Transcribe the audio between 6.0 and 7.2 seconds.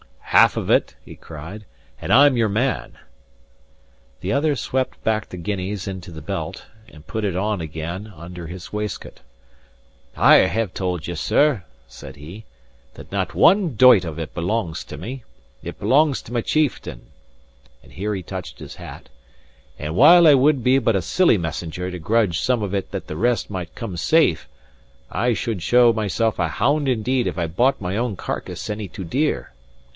the belt, and